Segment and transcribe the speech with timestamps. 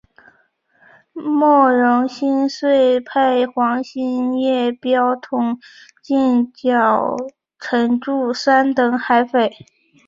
[1.13, 5.59] 莫荣新遂派黄兴业标统
[6.01, 7.15] 进剿
[7.59, 9.53] 陈祝三等海匪。